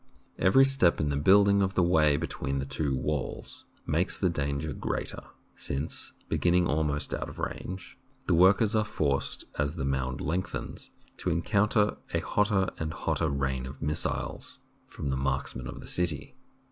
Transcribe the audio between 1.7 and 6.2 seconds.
the way between the two walls makes the danger greater, since,